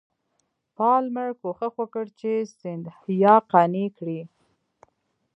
پالمر 0.77 1.29
کوښښ 1.41 1.71
وکړ 1.81 2.05
چې 2.19 2.31
سیندهیا 2.59 3.35
قانع 3.51 3.87
کړي. 3.97 4.19